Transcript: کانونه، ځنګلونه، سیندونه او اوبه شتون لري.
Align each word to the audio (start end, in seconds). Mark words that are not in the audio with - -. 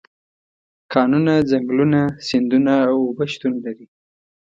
کانونه، 0.93 1.33
ځنګلونه، 1.49 1.99
سیندونه 2.27 2.73
او 2.89 2.97
اوبه 3.07 3.25
شتون 3.31 3.53
لري. 3.65 3.85